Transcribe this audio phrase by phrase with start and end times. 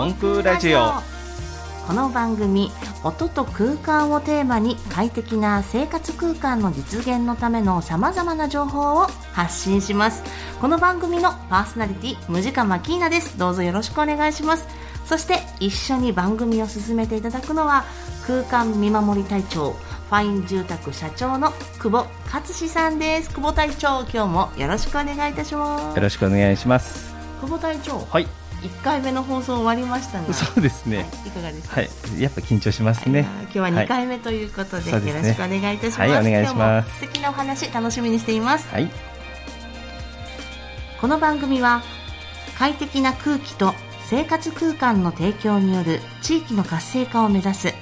[0.00, 0.92] 音空ラジオ。
[1.86, 2.70] この番組
[3.04, 10.22] 音と空間をテーマに快適な生活空間の実現のためのさまざまな情報を発信します。
[10.58, 13.36] この番組のパーソナリティムジカマキーナです。
[13.36, 14.66] どうぞよろしくお願いします。
[15.04, 17.84] そして一緒に番組を進めていただくのは
[18.26, 23.28] 空間見守り隊長ファイン住宅社長の久保勝志さんです。
[23.28, 25.94] 久保隊長今日もよろしくお願いいたします。
[25.94, 27.14] よろしくお願いします。
[27.42, 31.80] 久保隊長はい1回目の放送終わりましたが そうですね、はい、いかがですか？
[31.80, 36.90] はいやっぱ緊張しますね、今日は2回目ということで、はいよろしくお願いいたします、はいお願いします。
[36.94, 38.68] 素敵なお話楽しみにしています。
[38.70, 38.90] はい。
[41.00, 41.82] この番組は
[42.58, 43.74] 快適な空気と
[44.10, 47.74] 生活空間の提供による地域の活性化を目指すフ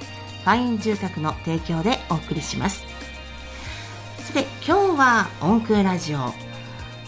[0.45, 2.83] ァイン住宅の提供でお送りします。
[4.23, 6.33] さて今日は音空ラジオ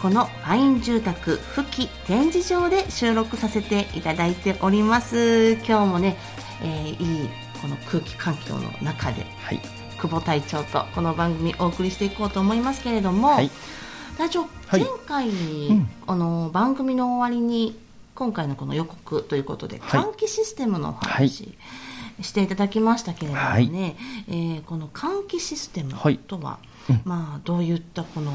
[0.02, 5.52] このファイン住宅付記展示場で収録させていただいております。
[5.52, 6.16] 今日もね、
[6.60, 7.28] えーいい
[7.62, 9.60] この空気環境の中ではい。
[10.00, 13.50] 久保隊長とこの番組お送りしていこうと思いますけれども、はい。
[14.18, 14.80] 隊長、はい。
[14.80, 15.88] 前回、ん。
[16.08, 17.78] あの番組の終わりに
[18.16, 20.00] 今回のこの予告ということで、はい。
[20.00, 21.28] 換気システムのおはい。
[21.28, 21.56] 話、
[22.20, 23.70] していただきましたけれどもね、はい。
[23.72, 26.18] えーこの換気システムはい。
[26.18, 26.58] とは、
[26.90, 27.02] うん。
[27.04, 28.32] まあ、どういったこの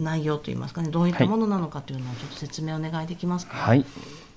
[0.00, 3.54] 内容といいますかねどういったものなのかというのはちょっと説明お願いできますか？
[3.56, 3.84] はい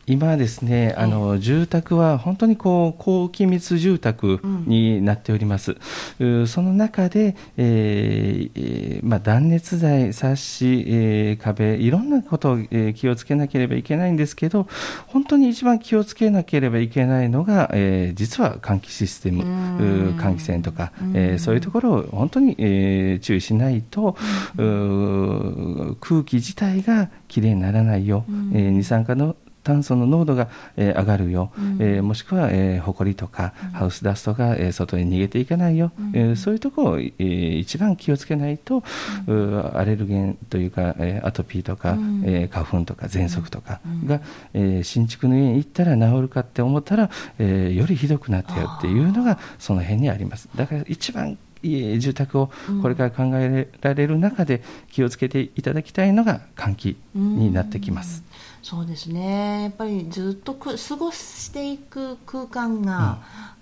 [0.06, 5.78] 今ですね、あの住宅は本当にこう高気密住宅になっております。
[6.20, 14.68] うその中で、えーえーまあ、断熱材、サッシ、えー壁、いろんなことを、えー気をつけなければいけないんですけど、
[15.08, 19.78] 本当に一番気をつけなければいけないのが、えー実は換気システム、うん。
[20.18, 24.18] う換気扇とか、えーそういうところを本当に、えー注意しないと、
[24.58, 38.84] う空気自体がきれいにならないよ、えー二酸化の炭素の濃度が、えー上がるよ、えーもしくは、えー、埃とか、ハウスダストが、えー外に逃げていかないよ、えーそういうところを、えー一番気をつけないと、
[39.28, 39.34] う
[39.76, 44.22] アレルゲンというか、えーアトピーとか、えー花粉とか喘息とかが、
[44.54, 47.10] えー新築の家に行ったら治るかって思ったら、
[47.40, 50.50] えーよりひどくなってよっていうのがその辺にあります。
[50.56, 58.22] だから一番住宅をこれから考えられる中で気をつけていただきたいのが換気になってきます。
[58.64, 59.64] そうですね。
[59.64, 63.20] やっぱりずっとく過ごしていく空間が、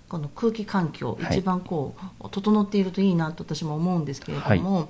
[0.08, 1.38] この空気環境、はい。
[1.38, 4.88] 一番こう整っているといいなと私も思うんですけれども、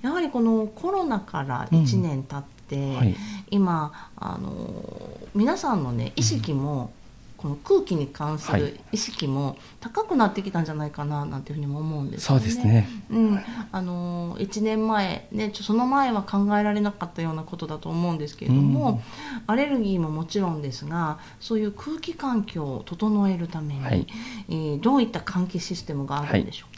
[0.00, 3.16] やはりこのコロナから1年経って、はい。
[3.50, 6.92] 今あの皆さんのね意識も、
[7.38, 8.60] この空気に関すはい。
[8.60, 12.44] る意識も高くなってきたんじゃないかななんていうふうにも思うんですそよね。
[12.44, 12.88] うですね。
[13.10, 13.40] うん、
[13.72, 19.00] あの1年前、ね、ちょその前は考えられなかったようなことだと思うんですけれども、
[19.46, 24.06] アレルギーももちろんですがそういう空気環境を整えるために、はい。
[24.48, 26.77] えーどういった換気システムがあはいるんでしょうは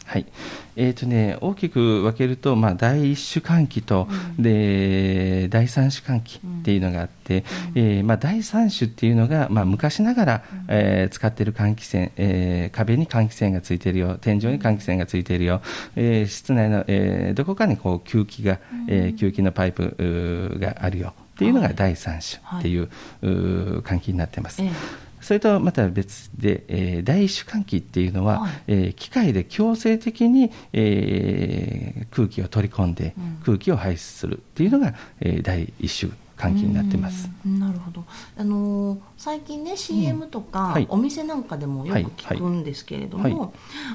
[0.75, 4.07] えーとね、大きく分けると、まあ、第一種換気と、
[4.39, 7.43] で第三種換気っていうのがあって、
[7.75, 15.61] えーまあ、第三種っていうのが、まあ、昔ながら、えー使っている換気扇、えー壁に換気扇がついているよ天井に換気扇がついているよ、
[15.95, 22.89] えー室内の、えーどこかにこう吸気が、えー吸気のパイプがあるよっていうのが第三種っていう,、
[23.21, 24.61] うー換気になってます。
[24.61, 28.51] ええそれとまた別で、えー第一種換気っていうのは、はい。
[28.67, 33.13] えー機械で強制的に、えー空気を取り込んで、
[33.45, 37.29] 空気を排出するっていうのが、えー第一種換気になってます。
[37.45, 37.59] うん。
[37.59, 38.03] なるほど、
[38.37, 40.87] あのー最近ね CM とか、はい。
[40.89, 43.33] お店なんかでもよく聞くんですけれども、はい。
[43.33, 43.49] はい。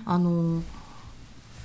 [0.05, 0.63] あのー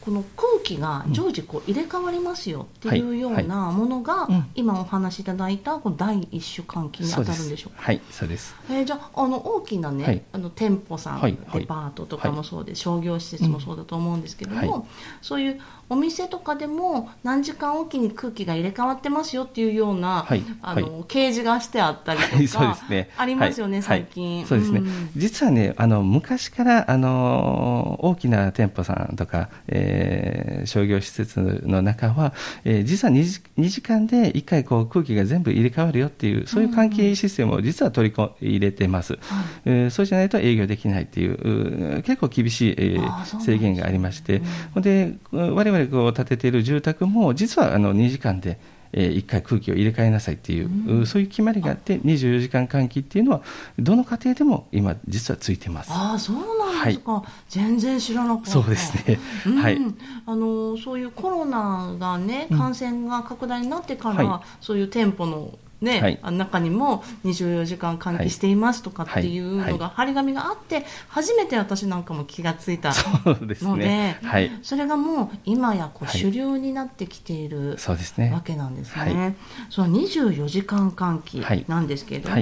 [0.01, 3.47] この空気が常時こう入れ替わりますよっていうようはい。
[3.47, 4.45] なものが、うん。
[4.55, 7.83] 今お話しいただいたこの第一種換気に当たるんでしょうか。
[7.83, 8.55] はい、そうです。
[8.69, 10.21] えーじゃああの大きなね、はい。
[10.31, 11.37] あの店舗さん、はい。
[11.47, 11.61] はい。
[11.61, 14.87] デパートとかもそうで、商業施設もそうだと思うんですけども、
[15.21, 15.61] そういう
[15.91, 21.03] お店とかでも何時間おきに空気が入れ替わってますよっていうような、はいあのはい。
[21.03, 23.09] 掲示がしてあったりとか、はい、そうですね。
[23.17, 24.45] ありますよね、はい最近、はい。
[24.47, 24.79] そうですね。
[24.79, 25.11] ん。
[25.17, 32.33] 実はね、あの昔からあの大きな店舗さんとか、えー商業施設の中は、
[32.63, 39.19] えー実は 2, 時2時間で1回こう空気が全部入れ替わるよっていうそういう換気システムを実は取り込入れてます。
[39.65, 44.41] えーそうじゃないと営業できないっていう結構厳しい、えー制限がありまして、
[44.75, 48.59] で我々こう建てている住宅も実はあの2時間で
[48.93, 53.41] えー、1回空気を入れ替えなさいっていう、うそういう決まりがあって24時間換気っていうのは
[53.79, 55.91] どの家庭でも今実はついてます。
[55.91, 58.51] ああそうなんですか、全然知らなかった。
[58.51, 59.19] そうですね。
[59.45, 59.55] うん。
[59.57, 59.77] はい。
[60.25, 62.57] あのそういうコロナがねうん。
[62.57, 72.93] 感染が拡大になってから、はそういう店舗のね、はい中にも24時間換気していますとかっていうのが張り紙があって、初めて私なんかも気がついた
[73.25, 74.19] のでね。
[74.23, 74.51] はい。
[74.61, 78.41] それがもう今やこうはい主流になってきているそうですねわ。
[78.41, 79.01] けなんですね。
[79.01, 79.35] はい
[79.69, 82.41] その24時間換気なんですけれども、は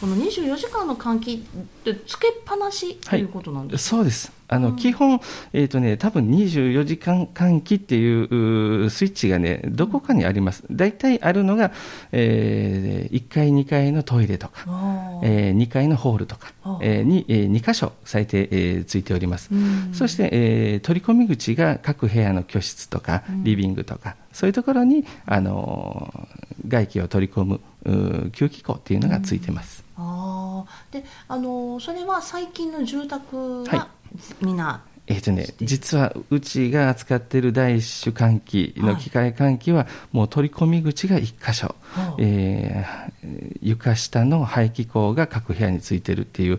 [0.00, 1.38] この24時間の換気っ
[1.84, 4.32] てつけっぱなしということなんですか、そうです。
[4.48, 5.20] あの、基本、
[5.52, 10.64] えっ、とね、多分24時間換気っていううスイッチがね、どこかにあります。
[10.70, 11.72] 大体あるのが、
[12.12, 15.50] え1階、2階のトイレとか、あー。
[15.50, 16.52] え2階のホールとか
[16.82, 19.48] えーに、え2箇所最低、えーついております。
[19.52, 19.90] うん。
[19.92, 27.60] そして、えー取り込み口が各部屋の居室とか、リビングとか、そういうところに、あのー外気を取り込む
[28.32, 29.84] 吸気口っていうのがついてます。
[29.96, 30.92] あー。
[30.92, 33.88] であのーそれは最近の住宅はは
[34.40, 43.16] みんな、えーとね、実はうちが扱っている第一種換気の機械換気は、もう取り込み口が1箇所、はあえー
[43.60, 46.58] 床下の排気口が各部屋についてるっていう、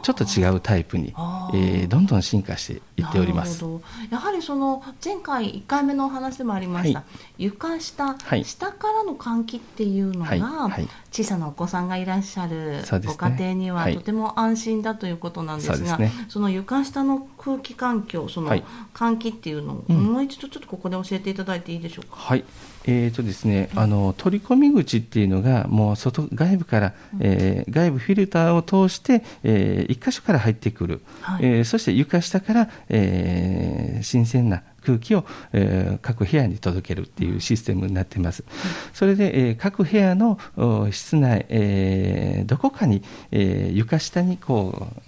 [0.00, 3.64] ちょっと違うタイプにはあ、えーどんどん進化していっております。
[4.10, 7.04] やはりその前回1回目のお話でもありました、は
[7.38, 8.44] 床下、はい。
[8.44, 10.40] 下からの換気っていうのが、はい。
[10.40, 13.14] はい小さなお子さんがいらっしゃるごね。
[13.38, 13.94] 家庭にははい。
[13.94, 16.12] とても安心だということなんですが、そうですね。
[16.28, 18.64] その床下の空気環境そのはい。
[18.92, 19.96] 換気っていうのを、うん。
[20.12, 22.16] もう一度ちょっとここで教えていただいていいでしょうか？
[22.16, 22.44] はい。
[22.88, 31.44] えーとですね、あの取り込み口っていうのが、もう外外部から、えー外部フィルターを通して、え1箇所から入ってくる、はい。
[31.44, 38.44] えーそして床下から、えー新鮮な空気を、えー各部屋に届けるっていうシステムになっています。
[38.92, 43.02] それで、えー各部屋のお室内、えーどこかに、
[43.32, 45.02] えー床下にこう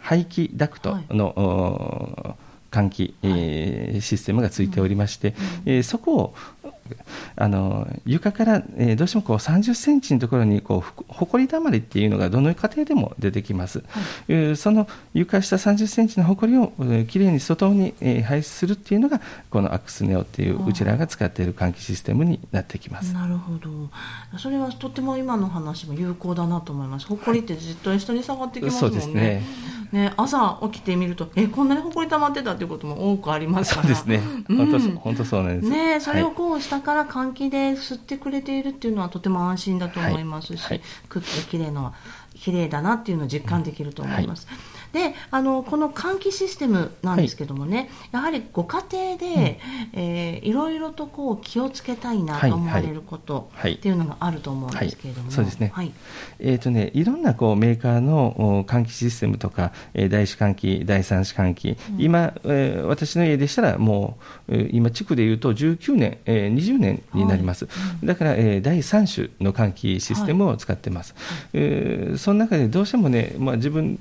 [0.00, 2.36] 排気ダクトの、お
[2.70, 6.34] 換気、えーシステムがついておりまして、えーそこを
[7.36, 13.82] あの床から、えーどうしてもこう30センチのところにこうほこりだまりっていうのがどの家庭でも出てきます、
[14.28, 19.20] えーその床下30センチのほこりを、えーきれいに外に、えー排出するっていうのが
[19.50, 23.12] このアクスネオっていううちらが使っている換気システムになってきます。
[23.12, 23.70] なるほど。
[24.38, 27.06] それはとても今の話も有効だなと思います。
[27.06, 29.42] ほこりって絶対下に下がってきますもんね,、そうですね。
[29.92, 33.82] ね朝起きてみるとえこんなにほこり溜まってたっていうことも多くありますから。
[33.82, 34.56] そうですね、うん。
[34.56, 35.70] 本当そう本当そうなんです。
[35.70, 36.34] ねえそれをはい。
[36.34, 40.78] こう下から換気で吸ってくれているっていうのはとても安心だと思いますし、はい。
[40.78, 40.86] はい。
[41.08, 41.92] 空気がきれいな
[42.34, 44.46] 綺麗だなっていうのを実感できると思います。
[44.92, 49.58] であのこの換気システムなんですけどもね、やはりご家庭で、
[49.92, 53.74] えーいろいろとこう気をつけたいなと思われることはい。
[53.74, 55.34] っていうのがあると思うんですけれども、はい。
[55.34, 55.70] そうですね。
[55.74, 55.92] はい。
[56.40, 64.18] えーとね、いろんなこうメーカーのお換気システムとか、えー第一換気、第三種換気、今、えー私の家でしたら、も
[64.48, 67.66] う、えー今、地区でいうと19年、えー20年になります、
[68.04, 71.14] だから、えー第三種の換気システムを使ってます、
[71.52, 73.98] えーその中でどうしてもね、まあ、自分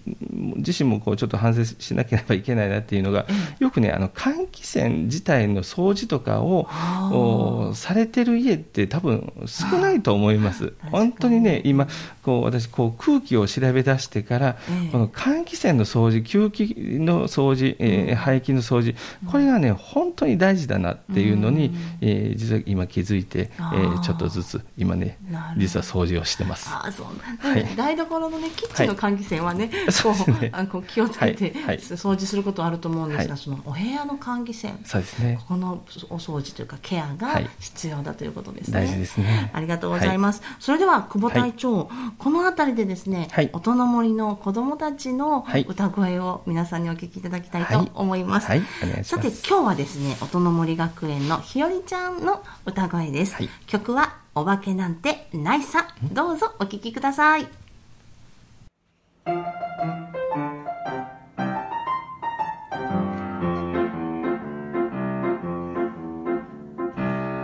[0.57, 3.25] 自身もこうちょっと反省しなければいけないなっていうのが、
[3.59, 10.73] よくね、あの換気扇自体の掃除とかをされてる家って、多分少ないと思います。
[10.91, 11.87] 本当にね、今、
[12.23, 14.91] こう私こう、空気を調べ出してから、ええ。
[14.91, 18.95] この換気扇の掃除、吸気の掃除、えー排気の掃除、
[19.29, 21.75] これがね、本当に大事だなっていうのに、うん。
[22.01, 23.93] えー実は今気づいて、えあー。
[23.95, 25.17] ーちょっとずつ今ね
[25.57, 26.69] 実は掃除をしてます。
[26.69, 27.05] ああそう
[27.47, 27.75] はい。
[27.75, 30.35] 台所のねキッチンの換気扇はね、 そうですね。
[30.35, 31.63] こうあのこう気をつけて、はい。
[31.65, 31.77] はい。
[31.79, 33.41] 掃除することあると思うんですが、はい。
[33.41, 34.73] そのお部屋の換気扇。
[34.85, 35.37] そうですね。
[35.41, 35.45] こ。
[35.49, 37.49] このお掃除というかケアがはい。
[37.59, 38.81] 必要だということですね。
[38.81, 39.51] 大事ですね。
[39.53, 40.41] ありがとうございます。
[40.59, 48.47] それでは久保隊長、この辺りでですね、はい音の森の子供たちのはい歌声を皆さんにお聞きいただきたいとはい思います。
[48.47, 53.35] はいお願いしさて今日はですね、音の森学園のひよりちゃんの歌声です。
[53.35, 55.87] はい曲はお化けなんてないさ。
[56.11, 57.47] どうぞお聞きください。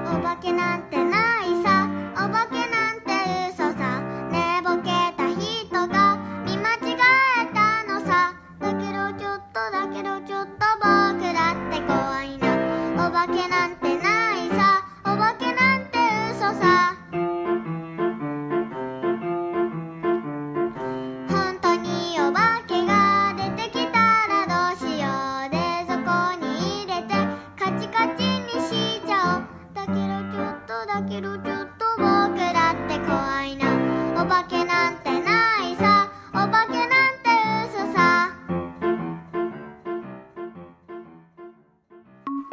[0.10, 0.87] お化けなんて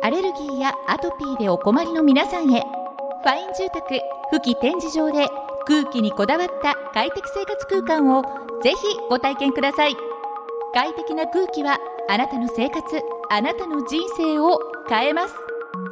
[0.04, 2.60] アレルギーやアトピーでお困りの皆さんへ。
[2.60, 5.30] ファイン住宅富木展示場で
[5.66, 8.22] 空気にこだわった快適生活空間を
[8.62, 8.76] ぜひ
[9.08, 9.96] ご体験ください。
[10.74, 11.78] 快適な空気は
[12.10, 12.84] あなたの生活
[13.30, 15.34] あなたの人生を変えます。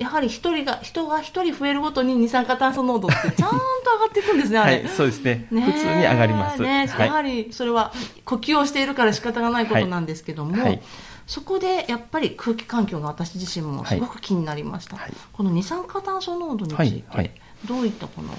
[0.00, 4.76] やはり一人が人が一人増えるごとに二酸化炭素濃度って ちゃんと上がっていくんですね、あれ。
[4.76, 5.46] はい、そうですね。
[5.50, 6.62] ね普通に上がります。
[6.62, 7.06] ねはい。
[7.06, 7.92] やはりそれは
[8.24, 10.62] 呼吸をしているから仕方がないことなんですけども、はい。
[10.62, 10.82] はい。
[11.26, 15.12] そこでやっぱり空気環境が私自身もすごく気になりました、はい。
[15.34, 17.34] この二酸化炭素濃度について、
[17.66, 18.30] どういったこの？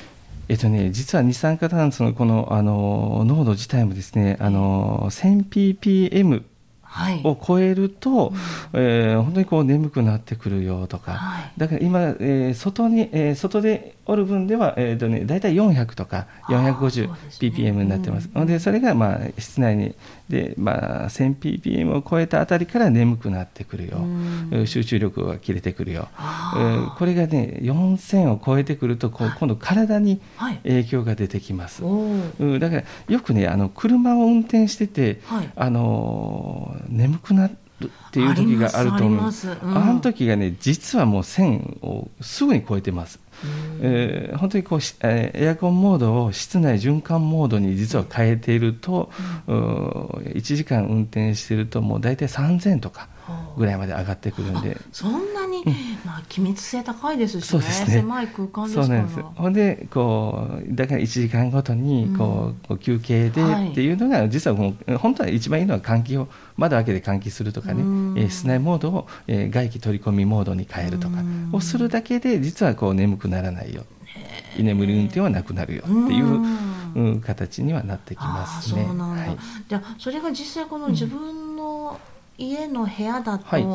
[0.50, 6.44] えっとね、実は二酸化炭素のこのあの濃度自体もですね、あの 1000ppm はい
[7.24, 8.34] を超えると、
[8.74, 11.52] えー本当にこう眠くなってくるよとか、はい。
[11.58, 17.50] だから今、えー外に、えー外でおる分では、えーとね、大体400とかあーそうですね。
[17.50, 18.30] 450ppm になってます。
[18.34, 18.46] うん。
[18.46, 19.96] でそれが、まあ、室内に
[20.30, 24.50] で、まあ、1000ppm を超えたあたりから眠くなってくるよ、うん。
[24.52, 30.58] えー集中力が切れてくるよ、あえーこれがね4000を超えてくるとこう今度体にはい。
[30.64, 31.84] 影響が出てきます。
[31.84, 32.32] おー。
[32.40, 35.50] うん、だからよくねあの車を運転してて、はい。
[35.56, 39.14] あのー眠くなるっていう時があると思う。
[39.14, 39.78] ありますあうん。
[39.78, 43.20] あの時がね実はもう線をすぐに超えてます、
[43.82, 49.12] えー本当にこうし、えーエアコンモードを室内循環モードに実は変えていると、
[49.48, 53.08] うー1時間運転しているともう大体3000とか
[53.58, 54.78] ぐらいまで上がってくるんで。
[54.92, 55.64] そんなに、
[56.06, 57.60] まあ、機密性高いですしね。
[57.60, 57.66] ね。
[57.66, 58.88] 狭い空間ですから。
[58.88, 59.22] そうなんです。
[59.22, 63.72] ほんでこうだから1時間ごとにこう、こう休憩ではい。
[63.72, 68.16] っていうのが、実はもう本当は一番いいのは換気を窓開けて換気するとかね、うん。
[68.18, 71.20] えー室内モードを、えー外気取り込みモードに変えるとか。
[71.20, 71.50] うん。
[71.54, 73.84] をするだけで実はこう眠くならないよ。
[74.58, 76.58] 居眠り運転はなくなるよっていう、うん。
[76.94, 78.84] うん形にはなってきますね。
[78.84, 79.38] はい。
[79.70, 82.00] じゃあそれが実際この自分の
[82.38, 83.66] 家の部屋だと、はい。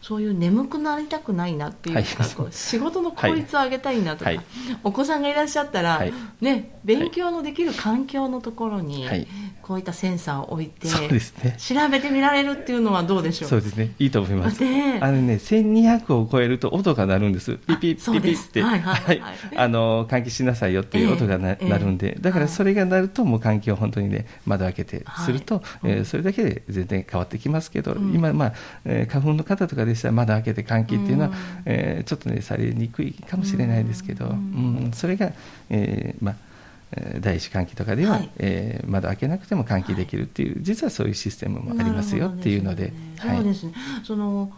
[0.00, 2.52] そういう眠くなりたくないなっていうか、はい。
[2.52, 4.40] 仕事の効率を上げたいなとか、はい。
[4.82, 6.12] お子さんがいらっしゃったら、はい。
[6.40, 9.26] ね、勉強のできる環境のところに、はい
[9.62, 11.56] こういったセンサーを置いて、ね。
[11.56, 13.48] 調べてみられるっていうのはどうでしょう？
[13.48, 14.60] そうですね、いいと思います。
[14.62, 17.56] ねあのね、1200を超えると音が鳴るんです。
[17.56, 19.22] ピピピピって、はいはいはい。
[19.56, 25.26] あの換気しなさいよっていう音がな,、ええなるんで、だからそれが鳴るともう換気を本当にね窓開けてはい。
[25.26, 28.12] すると、えーそれだけで全然変わってきますけど、うん。
[28.14, 28.52] 今まあ、
[28.84, 31.34] えー花粉の方とかでしたら窓開けて換気っていうのは、うん。
[31.66, 34.92] えーちょっとねされにくいかもしれないですけど、ううんん。
[34.92, 35.32] それが、
[35.70, 36.51] えーまあ。
[36.96, 38.30] えー第一換気とかでは、はい。
[38.38, 43.72] えー窓開けなくても換気できるっていう、実はそういうシステムもありますよっていうので、そうですね。
[44.04, 44.52] その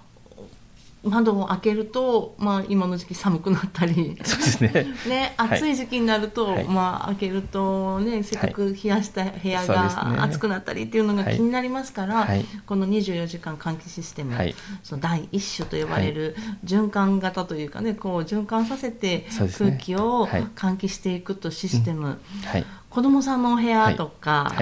[1.05, 4.17] 窓を開けると、まあ、今の時期寒くなったり。
[4.25, 4.87] そうですね。
[5.07, 5.59] ね、はい。
[5.59, 6.65] 暑い時期になると、はい。
[6.65, 11.37] まあ、開けると、ね、せっかく冷やした部屋が暑くなったりっていうのがはい。
[11.37, 12.45] 気になりますから、はい。
[12.67, 14.55] この24時間換気システム、はい。
[14.83, 19.27] その第一種と呼ばれる循環型というかね、こう循環させて
[19.59, 20.47] 空気をはい。
[20.57, 22.65] 換気していくとシステム、はい。
[22.89, 24.53] 子供さんのお部屋とか、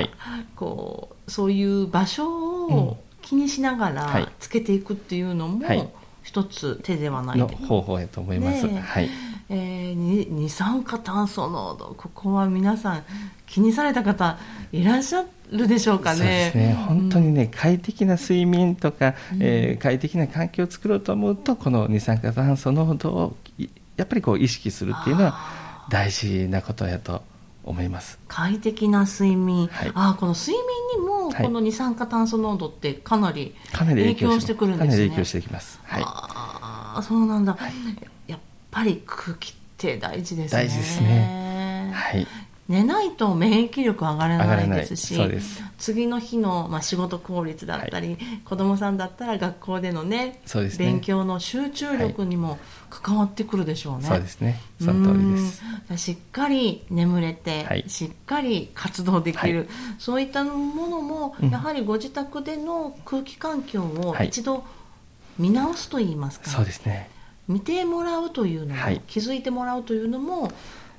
[0.56, 4.22] こうそういう場所を気にしながはい。
[4.22, 5.88] らつけていくっていうのも、はい
[6.22, 7.38] 一つ手ではない。
[7.38, 8.66] ので方法やと思います。
[8.66, 8.80] ねえ。
[8.80, 9.10] はい。
[9.48, 11.94] えーに二酸化炭素濃度。
[11.96, 13.04] ここは皆さん
[13.46, 14.38] 気にされた方
[14.72, 16.16] いらっしゃるでしょうかね。
[16.18, 16.74] そうですね。
[16.88, 27.22] 本当にね、快適な睡眠とか、えー快適な環境を作ろうと思うとこの二酸化炭素濃度をいやっぱりこう意識するっていうのは大事なことやと
[27.64, 28.18] 思います。
[28.28, 29.92] 快適な睡眠、はい。
[29.94, 30.62] あーこの睡眠
[31.34, 34.90] この二酸化炭素濃度ってかなり影響してくるんですね。
[34.90, 35.80] かなり影響してきます。
[35.84, 36.02] はい。
[36.04, 37.56] ああそうなんだ、
[38.26, 40.62] やっぱり空気って大事ですね。
[40.62, 41.90] 大事ですね。
[41.94, 42.26] はい。
[42.72, 45.20] 寝ないと免疫力上がらないですし
[45.76, 50.40] 次の日の、まあ、仕事効率だったり、子供さんだったら学校でのねね。
[50.78, 54.04] 勉強の集中力にも関わってくるでしょうね。
[54.04, 54.58] そうですね。
[54.80, 55.62] その通りです。
[55.90, 55.98] うん。
[55.98, 57.84] しっかり眠れて、はい。
[57.88, 59.68] しっかり活動できる、はい。
[59.98, 61.50] そういったものも、うん。
[61.50, 64.28] やはりご自宅での空気環境をはい。
[64.28, 64.64] 一度
[65.38, 67.10] 見直すといいますか、そうですね。
[67.48, 69.02] 見てもらうというのも、はい。
[69.06, 70.50] 気づいてもらうというのも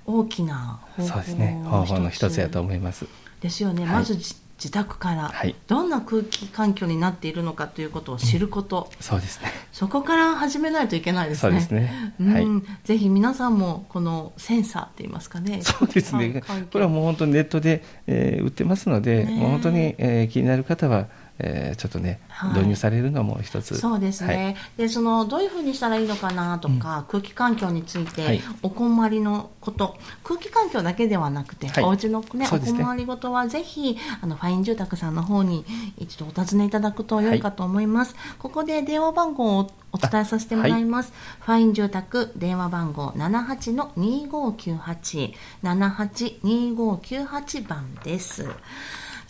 [0.06, 1.62] 大きな方法そうですね。
[1.66, 3.06] 方法の一つやと思います。
[3.42, 9.52] ですよね、はいまずじ自宅から、はいどんな空気環境になっているのかということを知ること、そうですね。
[9.74, 11.52] そこから始めないといけないですね。
[11.52, 12.16] そうですね。
[12.22, 12.46] うんはい。
[12.86, 15.60] ぜひ皆さんもこのセンサーって言いますかね。
[15.62, 16.42] そうですね。
[16.72, 21.08] これはもう本当にネットで、えー売ってますので、もう本当に、えー気になる方は、
[21.40, 22.50] えーちょっとね、はい。
[22.52, 23.78] 導入されるのも一つ。
[23.78, 24.56] そうですね、はい。
[24.78, 28.42] でそのどういうふうにしたらいいのかなとか、空気環境について、はい。
[28.62, 29.98] お困りのこと。
[30.24, 31.84] 空気環境だけではなくて、はい。
[31.84, 32.84] お家の、ねね。
[32.84, 35.66] 困りごとはぜひあのファイン住宅さんの方に
[35.98, 41.12] 一度お尋ねいただくと良いかと思います、ここで電話番号をお伝えさせてもらいます、
[41.42, 48.46] ファイン住宅電話番号78の2598 782598番です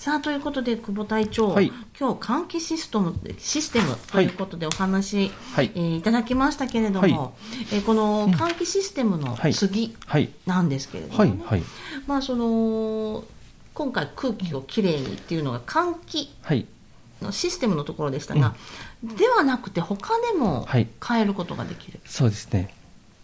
[0.04, 1.72] さあということで久保隊長、はい。
[1.98, 5.72] 今日換気システムシステムということでお話、はい。
[5.76, 7.12] えーいただきましたけれども、はい。
[7.72, 9.54] えーこの換気システムのはい。
[9.54, 10.30] 次はい。
[10.46, 11.38] なんですけれども。
[12.06, 13.24] まあその
[13.74, 16.66] 今回空気をきれいにっていうのが換気はい。
[17.22, 18.56] のシステムのところでしたが、
[19.02, 20.90] ではなくて他でもはい。
[21.02, 22.76] 変えることができる、そうですね。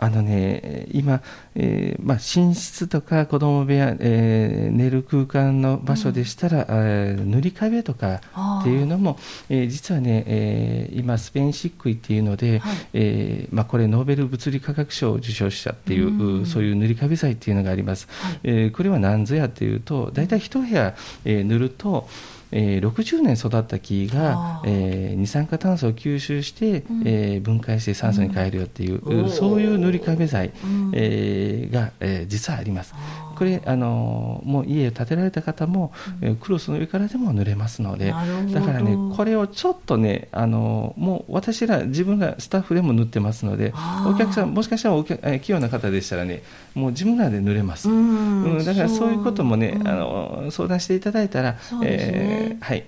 [0.02, 1.22] あのね、今、
[1.56, 8.22] えーまあ、寝室とか子供部屋、えー寝る空間の場所でしたら、えー塗り壁とか
[8.62, 12.78] っていうのも、えー実はね、えー今、スペイン漆喰っていうので、はい。
[12.94, 18.08] えーまあ、これ、ノーベル物理化学賞を受賞したっていう、うんそういう塗り壁剤っていうのがあります。
[18.10, 18.40] はい。
[18.44, 22.08] えーこれは何ぞやっていうと、大体一部屋、えー塗ると、
[22.52, 27.04] えー60年育った木あがー、えー二酸化炭素を吸収して、うん。
[27.06, 29.30] えー分解して酸素に変えるよっていう、うん。
[29.30, 30.92] そういう塗り壁剤、うん。
[30.96, 32.94] えーが、えー実はあります。
[33.39, 38.08] これ、あのーもう家を建てられた方も、えークロスの上からでも塗れますので、
[38.54, 43.73] だからね、これをちょっとね、あのーもう私ら、自分がスタッフでも塗ってますので
[44.06, 46.43] お客さん、もしかしたらお客えー器用な方でしたらね、
[46.75, 47.89] もう自分らで塗れます。
[47.89, 48.43] うん。
[48.58, 49.88] うん、だからそういうこともね、うん。
[49.88, 52.12] あの相談していただいたら、そうですね。
[52.13, 52.84] えーはい、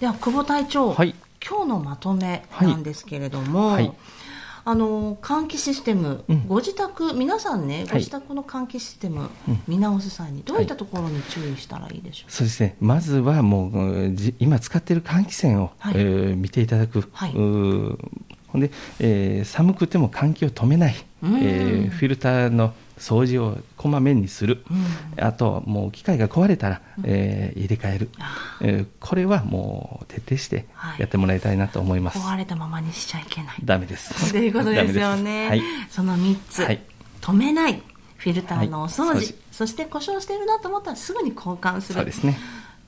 [0.00, 1.14] では久保隊長、はい、
[1.46, 3.92] 今日のまとめなんですけれども、はい
[4.64, 6.46] あの換気システム、うん。
[6.46, 7.86] ご自宅皆さんね、はい。
[7.88, 9.62] ご自宅の換気システム、うん。
[9.66, 15.94] 見直す際にどういったところに注意したらいいでしょうそうですね、まずはもう、今使っている換気扇を、はい。
[15.96, 17.32] えー見ていただく、はい。
[17.32, 21.36] ほんで、えー寒くても換気を止めない、うん。
[21.38, 25.24] えーフィルターの掃除をこまめにする、うん。
[25.24, 31.00] あと、もう機械が壊れたら、えー入れ替える、あえーこれはもう徹底してはい。
[31.00, 32.18] やってもらいたいなと思います。
[32.18, 33.56] 壊れたままにしちゃいけない。
[33.64, 34.32] ダメです。
[34.32, 35.62] ということですよね、はい。
[35.90, 36.80] その3つ、はい。
[37.20, 37.82] 止めない。
[38.16, 39.18] フィルターのお掃除,、はい。
[39.18, 39.34] 掃除。
[39.52, 41.94] そして故障しているなと思ったらすぐに交換する。
[41.96, 42.38] そうですね。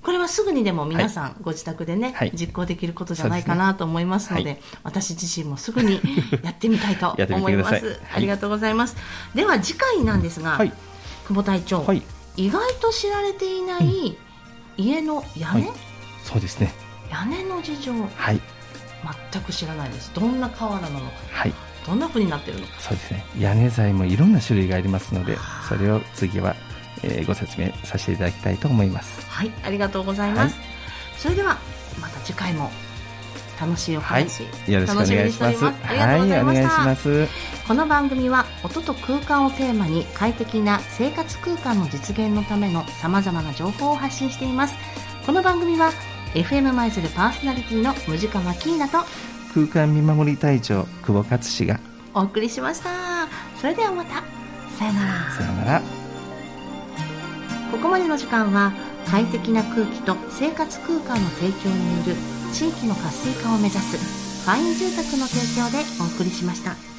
[0.02, 2.32] これはすぐにでも皆さんご自宅でね、はい。
[2.34, 6.00] 実行できることじゃないかなと思いますのでそうで私自身もすぐに
[6.42, 7.88] やってみたいと思います、てください。
[7.88, 7.98] はい。
[8.14, 8.96] ありがとうございます。
[9.34, 10.72] では次回なんですが、はい。
[11.26, 12.02] 久保隊長、はい。
[12.36, 14.16] 意外と知られていない
[14.76, 15.78] 家の屋根、はい。
[16.24, 16.72] そうですね。
[17.10, 17.92] 屋根の事情。
[17.92, 18.40] はい。
[19.32, 20.10] 全く知らないです。
[20.14, 21.06] どんな瓦なのか。
[21.30, 21.54] はい。
[21.86, 22.72] どんな風になってるのか。
[22.78, 23.24] そうですね。
[23.38, 26.54] 屋根材もいろんな種類がありますので、それを次は、
[27.02, 29.26] えーご説明させていただきたいと思います。
[29.28, 30.70] はいありがとうございます、はい
[31.20, 31.58] それでは
[32.00, 32.70] また次回も
[33.60, 34.22] 楽しいおはい。
[34.22, 35.04] 話、よろしくお願いします。
[35.04, 37.28] 楽しみにしておりますありがとうございましたはい、お願いします。
[37.68, 44.74] この番組は音と空間をテーマに快適な生活空間の実現のためのさまざまな情報を発信しています
[45.26, 45.92] この番組は
[46.34, 48.98] FM 舞鶴パーソナリティのムジカマキーナと
[49.54, 51.78] 空間見守り隊長、久保勝志が、
[52.14, 53.28] お送りしました
[53.60, 54.22] それではまた
[54.78, 55.99] さよならさようなら。
[57.70, 58.72] ここまでの時間は
[59.06, 62.14] 快適な空気と生活空間の提供による
[62.52, 63.96] 地域の活性化を目指す
[64.44, 66.89] ファイン住宅の提供でお送りしました。